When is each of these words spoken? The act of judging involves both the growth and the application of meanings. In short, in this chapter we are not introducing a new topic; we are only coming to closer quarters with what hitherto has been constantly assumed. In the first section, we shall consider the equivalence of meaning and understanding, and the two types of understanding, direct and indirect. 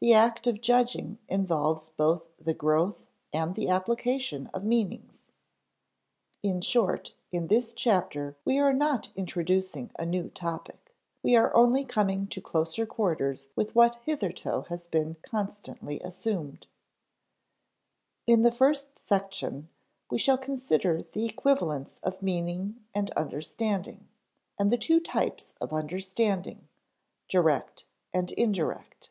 The 0.00 0.14
act 0.14 0.46
of 0.46 0.60
judging 0.60 1.18
involves 1.28 1.88
both 1.88 2.22
the 2.38 2.54
growth 2.54 3.08
and 3.32 3.56
the 3.56 3.68
application 3.68 4.46
of 4.54 4.62
meanings. 4.62 5.26
In 6.40 6.60
short, 6.60 7.16
in 7.32 7.48
this 7.48 7.72
chapter 7.72 8.36
we 8.44 8.60
are 8.60 8.72
not 8.72 9.08
introducing 9.16 9.90
a 9.98 10.06
new 10.06 10.30
topic; 10.30 10.94
we 11.20 11.34
are 11.34 11.52
only 11.52 11.84
coming 11.84 12.28
to 12.28 12.40
closer 12.40 12.86
quarters 12.86 13.48
with 13.56 13.74
what 13.74 13.96
hitherto 14.04 14.60
has 14.68 14.86
been 14.86 15.16
constantly 15.22 15.98
assumed. 15.98 16.68
In 18.24 18.42
the 18.42 18.52
first 18.52 19.00
section, 19.00 19.68
we 20.12 20.18
shall 20.18 20.38
consider 20.38 21.02
the 21.10 21.26
equivalence 21.26 21.98
of 22.04 22.22
meaning 22.22 22.84
and 22.94 23.10
understanding, 23.16 24.06
and 24.60 24.70
the 24.70 24.78
two 24.78 25.00
types 25.00 25.54
of 25.60 25.72
understanding, 25.72 26.68
direct 27.26 27.84
and 28.14 28.30
indirect. 28.30 29.10